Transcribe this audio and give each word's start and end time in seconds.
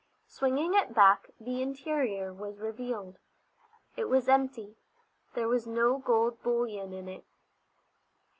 Swinging 0.25 0.73
it 0.73 0.95
back 0.95 1.29
the 1.39 1.61
interior 1.61 2.33
was 2.33 2.57
revealed. 2.59 3.19
It 3.95 4.05
was 4.09 4.27
empty. 4.27 4.75
There 5.35 5.47
was 5.47 5.67
no 5.67 5.99
gold 5.99 6.41
bullion 6.41 6.91
in 6.91 7.07
it. 7.07 7.23